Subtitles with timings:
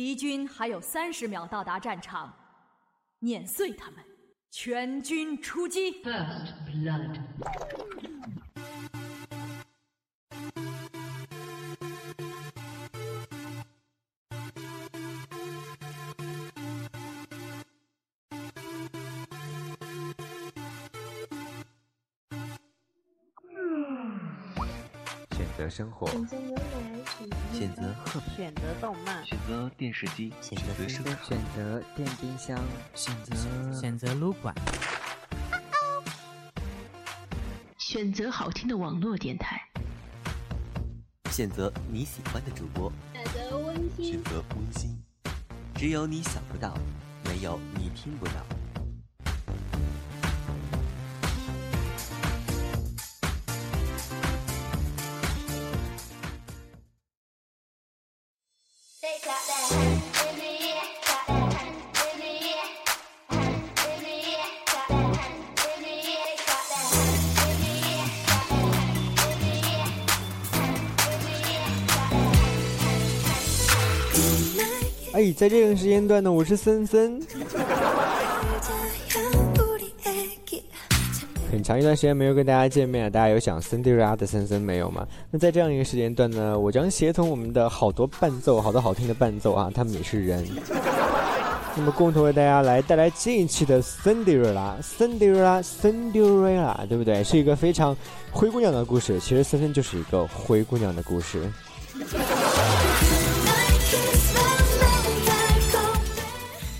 [0.00, 2.34] 敌军还有三十秒到达战场，
[3.18, 4.02] 碾碎他们，
[4.50, 6.02] 全军出击。
[6.02, 7.20] First blood。
[25.70, 26.62] 选择生活，选择牛奶，
[27.52, 32.58] 选择贺选择动漫，选择电视机，选择声卡，选择电冰箱，
[32.94, 33.36] 选择
[33.72, 34.52] 选择撸管，
[37.78, 39.62] 选择好听的网络电台，
[41.30, 45.00] 选择你喜欢的主播，选择温馨，选择温馨，
[45.76, 46.74] 只有你想不到，
[47.24, 48.59] 没有你听不到。
[75.20, 77.20] 哎，在这个时间段呢，我是森森。
[81.52, 85.06] 很长一段时间没有跟大家见面了，大家有想森迪拉的森森没有吗？
[85.30, 90.42] 那在这样一个时间段呢，我将协同我们的好多伴奏，好多好听的伴奏啊，他们也是人。
[91.76, 97.22] 那么共同为大家来带来这一期的森迪拉，森迪拉，森迪拉，对不对？
[97.22, 97.94] 是一个非常
[98.30, 99.20] 灰姑娘的故事。
[99.20, 101.42] 其实森森就是一个灰姑娘的故事。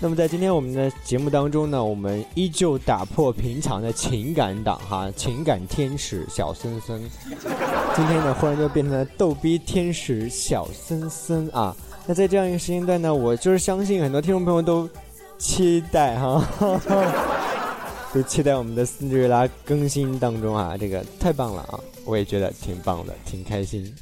[0.03, 6.99] 那么在今天我们的节目当中呢，我们依旧打破平常的情感党哈，情感天使小森森，
[7.95, 11.75] 今天呢忽然就变成了逗逼天使小森森啊。
[12.07, 14.89] 那在这样一个时间段呢，我就是相信很多听众朋友都
[15.37, 16.43] 期待哈，
[18.11, 23.93] 都期待我们的斯瑞拉更新当中啊，这个太棒了啊，我也觉得挺棒的，挺开心。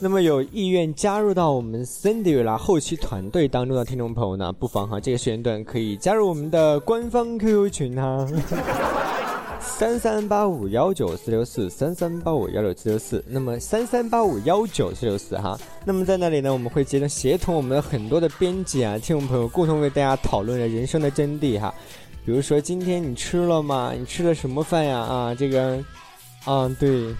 [0.00, 8.24] 那么有意愿加入到我们 Cinderella 后期团队当中的听众朋友呢，不妨哈这个时间段可以加入我们的官方 QQ 群哈，
[9.60, 21.74] 三三八五幺九四六四三三八五幺九四六四，那么三三八五幺九四六四哈，那么在那里呢，我们会接着协同我们的很多的编辑啊，听众朋友共同为大家讨论着人生的真谛哈，
[22.24, 23.92] 比如说今天你吃了吗？
[23.98, 24.98] 你吃的什么饭呀？
[24.98, 25.82] 啊，这个，
[26.44, 27.14] 啊对。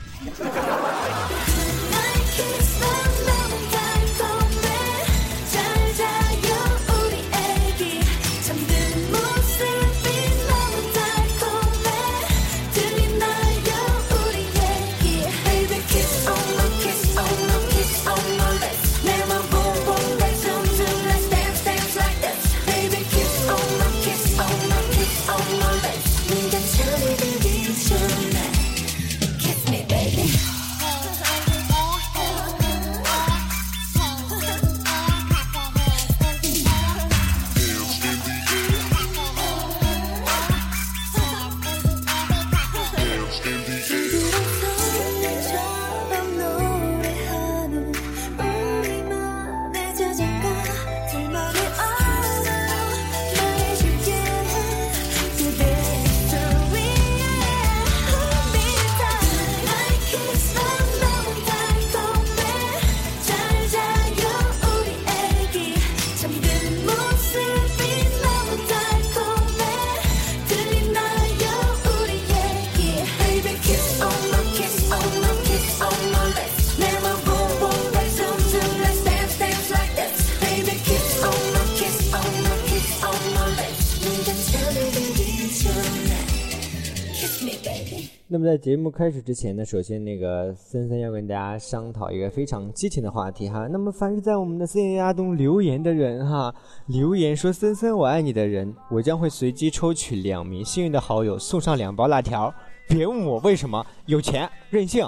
[88.48, 93.68] 在节目开始之前呢，首先那个森森要跟大家商讨一个非常激情的话题哈。
[93.70, 96.54] 那么凡是在我们的 CNR 中留言的人哈，
[96.86, 102.50] 留言说森森我爱你的人，我将会随机抽取两名幸运的好友，送上两包辣条。
[102.88, 105.06] 别问我为什么，有钱任性。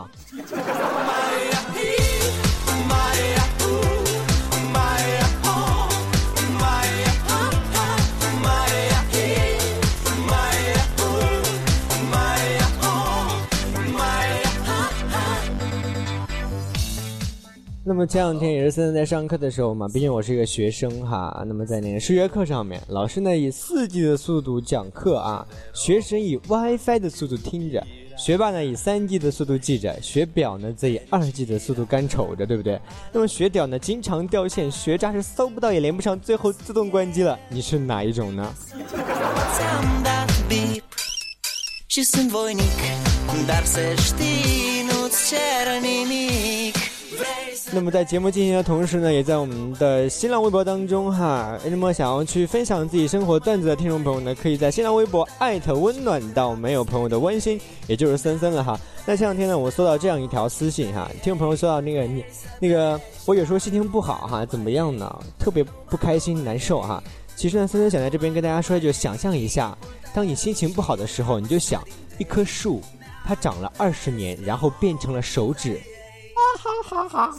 [17.93, 21.43] 那么前两天也是森森在上课的时候嘛，毕竟我是一个学生哈。
[21.45, 25.45] 那么在那个数学课上面，老师呢以四 G 的速度讲课啊，
[25.75, 27.85] 学生以 WiFi 的速度听着，
[28.17, 32.81] 学霸呢以三 G 的速度记着，学表呢则以二 G 的速度干瞅着，对不对？
[33.13, 37.37] 那么学屌呢经常掉线，学渣是搜不到也连不上，最后自动关机了。
[37.49, 38.55] 你是哪一种呢？
[47.73, 58.79] 那么在节目进行的同时呢，也在我们的新浪微博当中哈，那么想要去分享自己生活段子的听众朋友呢，可以在新浪微博艾特温暖到没有朋友的温馨，也就是森森了哈。
[59.07, 62.25] 那前两天呢，我收到这样一条私信哈，听众朋友说到那个你
[62.59, 65.23] 那个我有时候心情不好哈，怎么样呢？
[65.39, 67.01] 特别不开心难受哈。
[67.37, 69.79] 其实呢，森森想在这边跟大家说，就想象一下，
[70.13, 71.83] 当你心情不好的时候，你就想
[72.19, 72.83] 一棵树，
[73.25, 75.81] 它长了二十年，然后变成了手指。
[76.83, 77.37] 哈哈哈！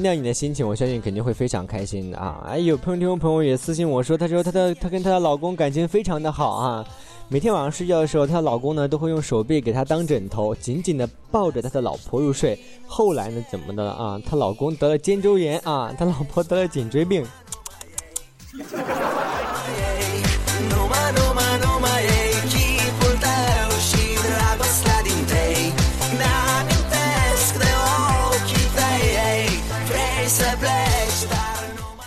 [0.00, 2.44] 那样你的心情，我相信肯定会非常开心的啊！
[2.46, 6.84] 哎，有朋友听众朋友也私信我说，他说他的他跟他的老公感情非常的好啊。
[7.30, 12.58] 每天晚上睡觉的时候，她老公呢都会用手臂给她当枕头，紧紧的抱着她的老婆入睡。
[12.86, 14.18] 后来呢，怎么的啊？
[14.24, 17.26] 她老公得了肩周炎啊，她老婆得了颈椎病。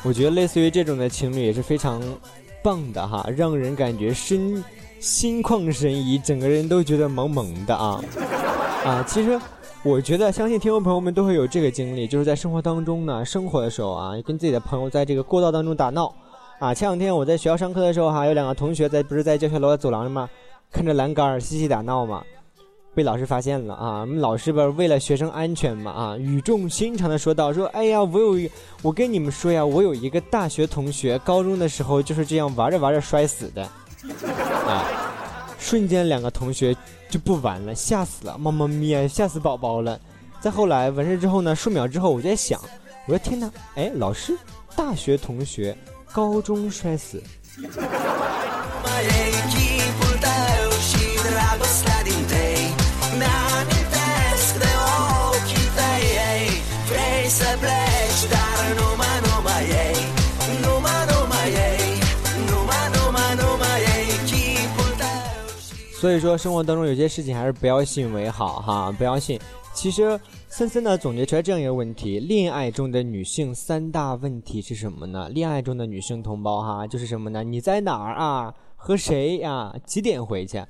[0.03, 2.01] 我觉得类似于这种的情侣也是非常
[2.63, 4.63] 棒的哈，让人感觉身。
[5.01, 7.99] 心旷神怡，整个人都觉得萌萌的啊
[8.85, 9.03] 啊！
[9.07, 9.37] 其实，
[9.81, 16.13] 我觉得相信听众朋友们都会有这个经历，就是在生活当中呢，生活的时候啊，跟自己的朋友在这个过道当中打闹
[16.59, 16.71] 啊。
[16.71, 20.29] 前两天我在学校上课的时候哈，有两个同学在不是在教学楼的走廊上吗？
[20.71, 22.23] 看着栏杆嬉戏打闹嘛，
[22.93, 24.01] 被老师发现了啊。
[24.01, 28.51] 我们老师吧为了学生安全嘛啊，语重心长的说道：“说哎呀，我有一，
[28.83, 33.67] 我跟你们说呀，我有一个大学同学，高中的时候就是这样玩着玩着摔死的。”
[35.71, 36.75] 瞬间两个同学
[37.09, 39.97] 就不玩了，吓死了，妈妈咪呀，吓死宝宝了。
[40.41, 42.59] 再后来完事之后呢，数秒之后，我在想，
[43.07, 44.37] 我说天哪，哎，老师，
[44.75, 45.73] 大学同学
[46.11, 47.23] 高中摔死。
[66.01, 69.39] 所以说，生活当中有些事情还是不要信为好哈，不要信。
[69.71, 70.19] 其实
[70.49, 75.29] 森森呢总结出来这样一个问题：恋爱中的女性三大问题是什么呢？
[75.29, 77.43] 恋爱中的女性同胞哈，就是什么呢？
[77.43, 78.51] 你在哪儿啊？
[78.75, 79.71] 和谁呀？
[79.85, 80.65] 几点回去？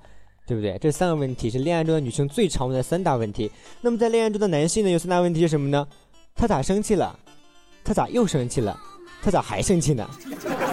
[0.45, 0.77] 对不对？
[0.81, 3.49] 这三个问题是恋爱中的女性最常问的三大问题。
[3.79, 5.87] 那么在恋爱中的男性呢，有三大问题是什么呢？
[6.35, 7.17] 他咋生气了？
[7.85, 8.77] 他咋又生气了？
[9.23, 10.05] 他咋还生气呢？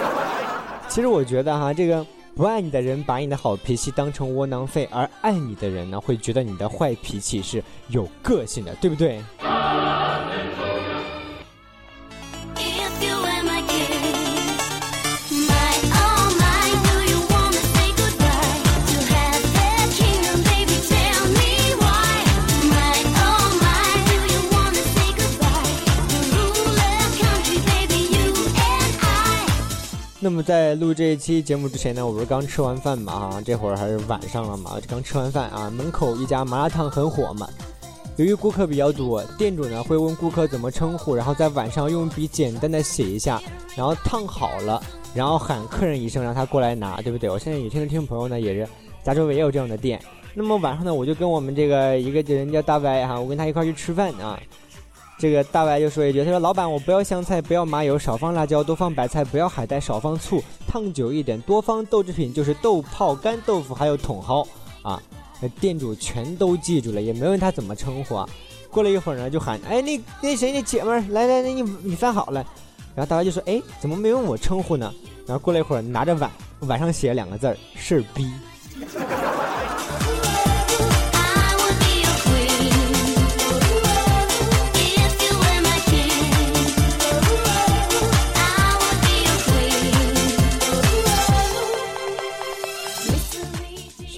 [0.89, 2.05] 其实我觉得哈，这个。
[2.35, 9.21] 不爱你的人把你的好脾气当成窝囊废，而爱你的人呢，会觉得你的坏脾气是有个性的，对不对？
[30.49, 37.47] 在录这一期节目之前呢，我不是刚吃完饭嘛啊，这会儿还是晚上了嘛，刚吃完饭啊，门口一家麻辣烫很火嘛。
[38.15, 43.39] 由于顾客比较多，店主呢会问顾客怎么称呼，然后在晚上用笔简单的写一下，
[43.75, 44.81] 然后烫好了，
[45.13, 47.29] 然后喊客人一声让他过来拿，对不对？
[47.29, 48.67] 我现在有听听朋友呢也是，
[49.03, 50.01] 家周围也有这样的店。
[50.33, 54.39] 那么晚上呢，我就跟我们这个一个人叫大歪哈，我跟他一块去吃饭啊。
[55.19, 64.47] 这个大白就说一句：“他说老板，我不要香菜，不要麻油，少放辣椒，多放白菜，不要海带，少放醋，烫久一点，多放豆制品，就是豆泡、干豆腐，还有茼蒿
[64.81, 64.99] 啊。”
[65.59, 68.27] 店主全都记住了，也没问他怎么称呼啊。
[68.71, 72.45] 过了一会儿呢，就喊：“哎，那那谁，那姐们儿，来来，那你你饭好了。”
[72.95, 74.93] 然后大白就说：“哎，怎么没问我称呼呢？”
[75.27, 78.29] 然后过了一会儿，拿着碗，碗上写两个字儿：“事儿逼。”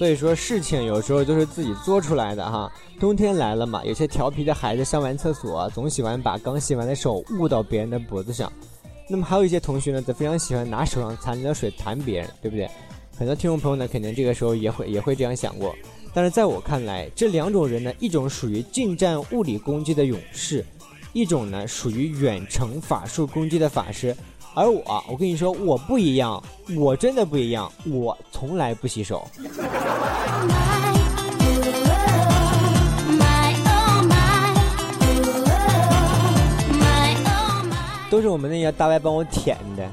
[0.02, 2.68] 所以说事情有时候都是自己做出来的哈。
[2.98, 8.52] 冬天来了嘛，有些调皮的孩子上完厕所总喜欢把刚洗完的手捂到别人的脖子上。
[9.08, 12.68] 那么还有一些同学呢，则非常喜欢拿手上残留的水弹别人，对不对？
[13.16, 15.72] 很多听众朋友呢，肯定这个时候也会也会这样想过。
[16.12, 20.66] 但是在我看来，这两种人呢，一种属于近战物理攻击的勇士，
[21.12, 24.16] 一种呢属于远程法术攻击的法师。
[24.54, 26.42] 而我，我跟你说，我不一样，
[26.76, 29.26] 我真的不一样，我从来不洗手。
[38.10, 39.90] 都是我们那些大外帮我舔的。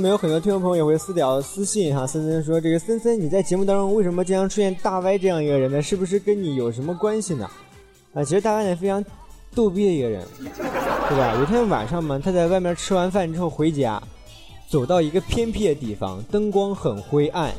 [0.00, 5.82] 那么有很多听众朋友也会私聊私信哈，森森说：“这个森森，你在节目当中为什么经常出现大歪这样一个人呢？
[5.82, 7.46] 是不是跟你有什么关系呢？”
[8.14, 9.04] 啊，其实大歪呢非常
[9.54, 11.34] 逗逼的一个人， 对吧？
[11.36, 14.02] 有一天晚上嘛，他在外面吃完饭之后回家，
[14.70, 17.52] 走到一个偏僻的地方，灯光很灰暗，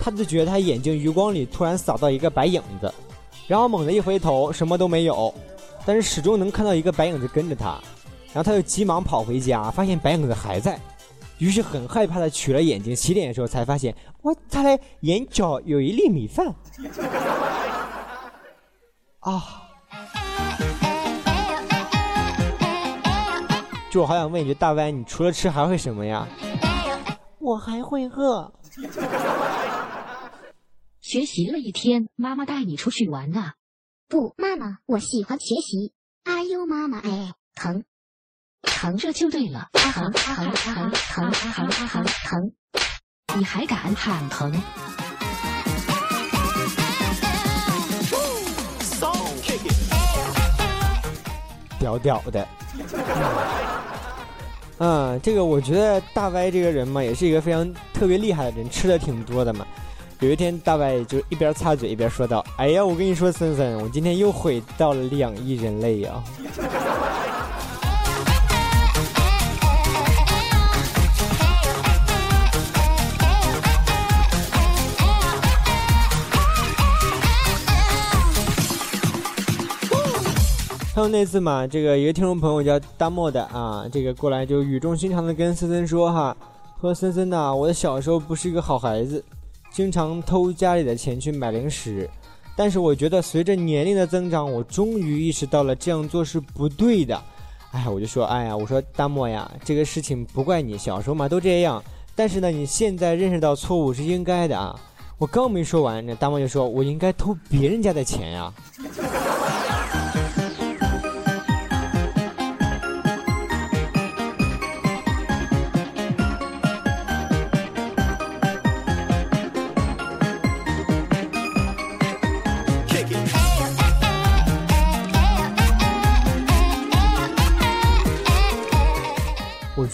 [0.00, 2.90] 他就觉得他眼睛余光里突然扫到一个白影子，
[3.46, 5.34] 然后猛地一回头，什么都没有，
[5.84, 7.78] 但是始终能看到一个白影子跟着他，
[8.32, 10.80] 然后他就急忙跑回家，发现白影子还在。
[11.38, 16.46] 于是很害怕的取了眼镜，洗脸的时候才发现，我他的眼角有一粒米饭。
[19.20, 19.42] 啊！
[23.90, 26.28] 就我好想问一句，大歪，你除了吃还会什么呀？
[27.38, 28.52] 我还会饿。
[31.00, 33.52] 学习了一天，妈妈带你出去玩呐？
[34.08, 35.92] 不，妈妈，我喜欢学习。
[36.24, 37.84] 哎呦，妈妈，哎，疼。
[38.74, 39.68] 疼，这就对了。
[39.72, 42.52] 疼疼疼疼疼疼疼，
[43.36, 44.52] 你还敢喊疼？
[51.78, 52.46] 屌屌的。
[54.78, 59.64] 啊，这个我觉得大歪这个人嘛，也是一个非常特别厉害的人，吃的挺多的嘛。
[60.20, 66.12] 有一天，大歪就一边擦嘴一边说道：“哎呀，我跟你说，森森，我今天又毁掉了两亿人类呀。”
[80.94, 86.36] 还有那次嘛，这个一个听众朋友叫大漠的啊，这个过来就语重心长的跟森森说哈，
[86.80, 89.22] 说森森呐，我的小时候不是一个好孩子，
[89.72, 92.08] 经常偷家里的钱去买零食，
[92.54, 97.20] 但是我觉得随着年龄的增长，我终于意识到了这样做是不对的。
[97.72, 101.82] 哎，我就说，哎呀，我说大漠呀，这个事情不怪你，小时候嘛都这样，
[102.14, 104.78] 但是呢，你现在认识到错误是应该的啊。
[105.18, 108.52] 我刚没说完，那大漠就说，我应该偷别人家的钱呀。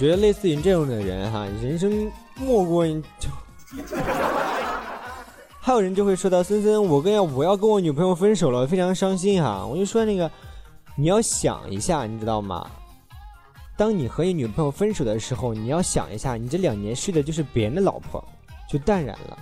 [0.01, 3.29] 觉得类似于这种的人哈，人生莫过就，
[5.61, 9.63] 还有人就会说到森森，我跟要我要跟我女朋友分手了，非常伤心哈。
[9.63, 10.31] 我就说那个，
[10.97, 12.67] 你要想一下，你知道吗？
[13.77, 18.25] 当你和你女朋友分手的时候，你要想一下，你这两年睡的就是别人的老婆，
[18.71, 19.39] 就淡然了，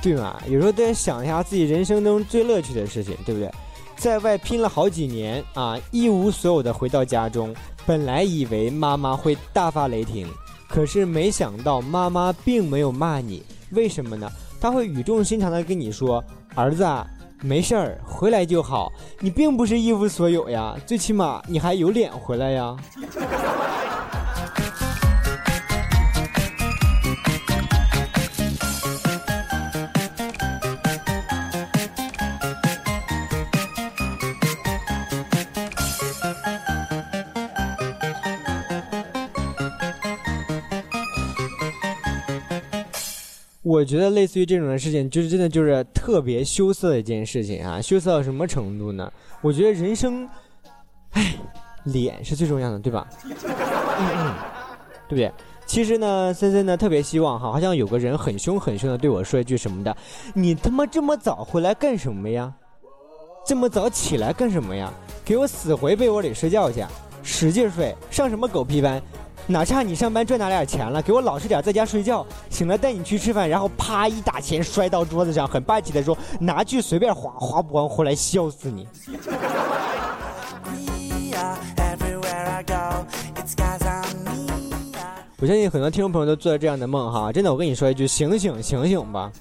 [0.00, 0.40] 对嘛？
[0.46, 3.50] 有时候得想一下自己人生中最乐趣的事情，对不对？
[4.00, 7.54] 在外拼了好几年啊，一无所有的回到家中，
[7.84, 10.26] 本来以为妈妈会大发雷霆，
[10.70, 13.42] 可是没想到妈妈并没有骂你，
[13.72, 14.26] 为什么呢？
[14.58, 16.24] 她会语重心长的跟你说
[16.56, 16.82] ：“儿子，
[17.42, 18.90] 没事儿，回来就好。
[19.18, 22.74] 你并不是一无所有呀，最起码你还有脸回来呀。”
[43.70, 47.80] 我觉得类似于这种的事情，就是真的就是特别羞涩的一件事情啊！
[47.80, 49.08] 羞涩到什么程度呢？
[49.40, 50.28] 我觉得人生，
[51.12, 51.36] 唉，
[51.84, 53.06] 脸是最重要的，对吧？
[53.24, 53.30] 嗯
[54.18, 54.34] 嗯，
[55.08, 55.32] 对不对？
[55.66, 59.96] 其实呢，森森呢特别希望哈，好像有个人很凶很凶的对我说一句什么的
[60.34, 62.52] ：“你他妈这么早回来干什么呀？
[63.46, 64.92] 这么早起来干什么呀？
[65.24, 66.84] 给我死回被窝里睡觉去，
[67.22, 69.00] 使劲睡，上什么狗屁班？
[69.46, 71.02] 哪差你上班赚那点钱了？
[71.02, 72.24] 给我老实点，在家睡觉。
[72.48, 78.86] 醒了带你去吃饭，然后啪一打钱摔到桌子上，很霸气的说：“拿去随便花，花不完回来笑死你。
[85.42, 89.32] ”我相信很多听众朋友都做了这样的梦哈，真的，我跟你说一句，醒醒醒醒吧！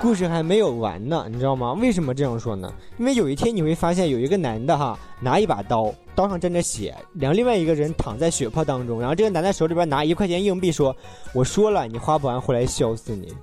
[0.00, 1.72] 故事还没有完呢，你知道吗？
[1.72, 2.72] 为什么这样说呢？
[2.98, 10.94] 因为有一天你会发现有一个男的哈，拿一把刀，刀上沾着血，然后另外一个人躺在血泊当中，然后这个男的手里边拿一块钱硬币说
[11.34, 13.34] ：“我说了，你花不完，回来削死你。”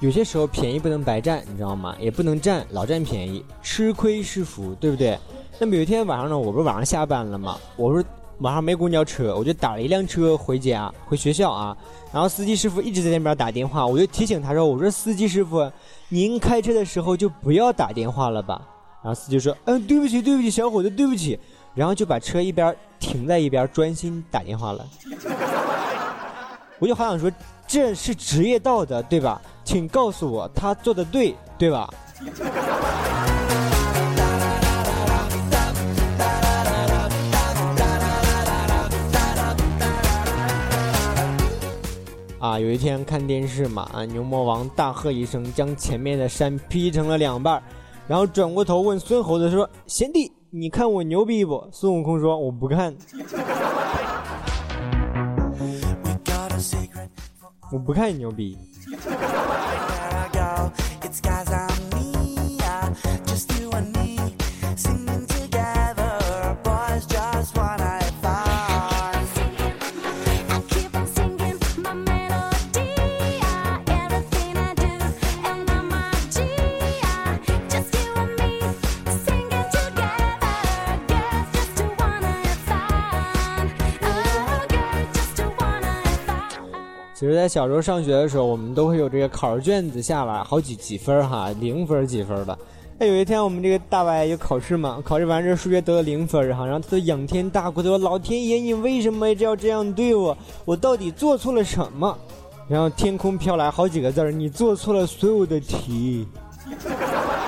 [0.00, 1.94] 有些时候便宜不能白占，你知道吗？
[2.00, 5.18] 也不能占老占便宜，吃亏是福，对不对？
[5.58, 7.58] 那么有一天晚上呢，我不是晚上下班了吗？
[7.76, 8.02] 我说
[8.38, 11.76] 晚上没公交车，我就打了一辆车回家回学校啊。
[12.10, 15.70] 然后司机师傅一直在那边打电话，我就提醒他说：“我说司机师傅，
[16.08, 18.58] 您开车的时候就不要打电话了吧。”
[19.04, 21.38] 然后司机说：“嗯，对不起，对不起，小伙子，对不起。”
[21.76, 24.86] 然后就把车一边停在一边，专心打电话了。
[26.80, 27.30] 我就好想说，
[27.66, 29.40] 这是职业道德，对吧？
[29.70, 31.88] 请告诉我，他做的对，对吧？
[42.40, 47.62] 啊，有一天看电视嘛，啊，牛魔王大喝一声，将前面的山劈成了两半，
[48.08, 52.92] 然后转过头问孙猴子说：“贤弟，你看我牛逼不？”孙悟空说：“我不看。”
[57.70, 58.58] 我不看你牛逼。
[87.20, 92.58] 其实，在小时候上学的时候，我们都会有这个考试卷子下来，好几几分哈，零分几分的。
[92.98, 100.34] 哎，有一天我们这个大白有考试嘛，考试完这数学得了零分哈，然后他就仰天大哭，他说：“老天爷，你为什么要这样对我？
[100.64, 102.16] 我到底做错了什么？”
[102.66, 106.26] 然后天空飘来好几个字儿：“你做错了所有的题。”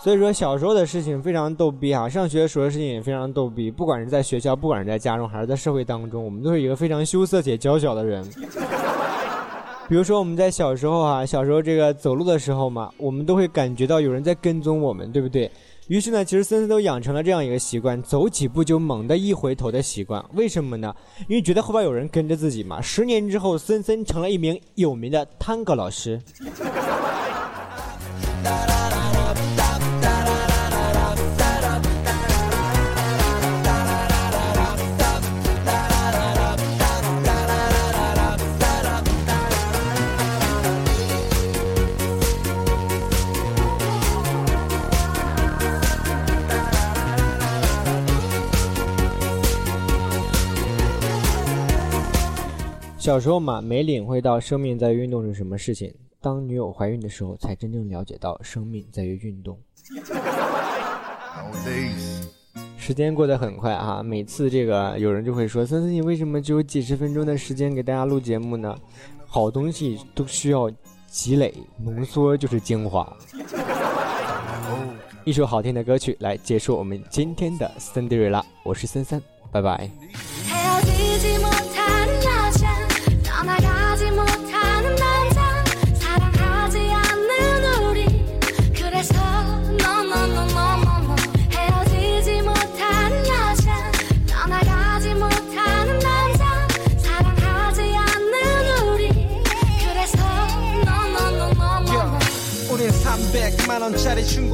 [0.00, 2.08] 所以说，小时候的事情非常逗逼啊！
[2.08, 3.68] 上学的时候的事情也非常逗逼。
[3.68, 8.24] 不管是在学校，不管是在家中，还是在社会当中，我们都是一个非常羞涩且娇小的人。
[9.88, 15.50] 比如说，我们在小时候啊，小时候这个走路的时候嘛，我们都会感觉到有人在跟踪我们，对不对？
[15.88, 20.24] 于是呢，其实森森都养成了这样一个习惯：走几步就猛地一回头的习惯。
[20.34, 20.94] 为什么呢？
[21.26, 22.80] 因为觉得后边有人跟着自己嘛。
[22.80, 26.20] 十年之后，森森成了一名有名的探戈老师。
[53.08, 55.90] 小时候嘛，没领会到生命在于运动是什么事情。
[56.20, 59.58] 当女友怀孕的时候，才真正了解到生命在于运动。
[62.76, 68.76] 时间过得很快啊，每次这个有人就会说：“森森，你为什么只有几十分钟的时间给大家录节目呢？”
[69.26, 70.70] 好东西都需要
[71.06, 73.10] 积累，浓缩就是精华。
[75.24, 79.18] 一首好听的歌曲来结束我们今天的森迪瑞拉，我是森森，
[79.50, 79.90] 拜拜。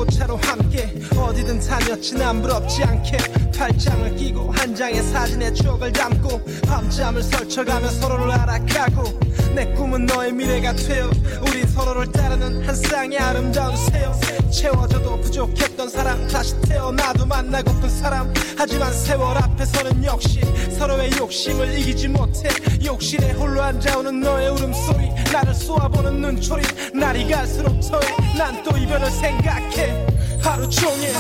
[0.04, 3.16] 300만 원짜리 중고차로 함께 어디든 다녔지 난 부럽지 않게
[3.56, 10.72] 팔짱을 끼고 한 장의 사진에 추억을 담고 밤잠을 설쳐가며 서로를 알아가고 내 꿈은 너의 미래가
[10.72, 11.08] 되어
[11.42, 14.12] 우린 서로를 따르는 한 쌍의 아름다운 새요
[14.50, 18.32] 채워져도 부족했던 사람 다시 태어나도 만나고픈 사람.
[18.56, 20.40] 하지만 세월 앞에서는 역시
[20.76, 22.48] 서로의 욕심을 이기지 못해
[22.84, 26.62] 욕실에 홀로 앉아오는 너의 울음소리 나를 쏘아보는 눈초리.
[26.94, 30.06] 날이 갈수록 더해 난 또 이별을 생각해.
[30.42, 31.12] 하루 종일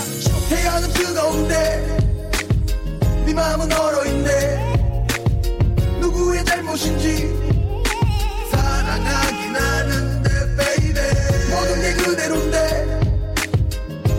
[0.48, 1.96] 태양은 뜨거운데
[3.26, 4.74] 네 마음은 얼어있네.
[6.00, 7.43] 누구의 잘못인지
[9.56, 11.10] 하는데 baby.
[11.50, 12.56] 모든 게 그대로인데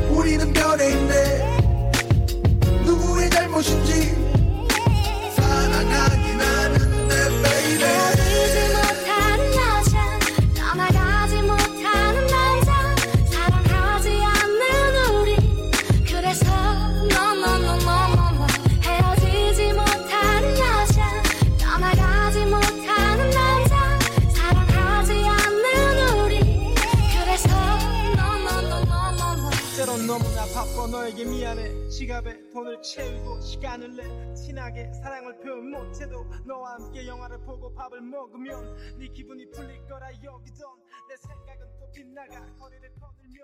[0.10, 1.56] 우리는 변해 있네.
[2.86, 4.25] 누구의 잘못인지
[32.56, 39.10] 돈을 채우고 시간을 내 티나게 사랑을 표현 못해도 너와 함께 영화를 보고 밥을 먹으면 네
[39.10, 40.70] 기분이 풀릴 거라 여기던
[41.10, 43.44] 내 생각은 또 빗나가 거리를 거닐며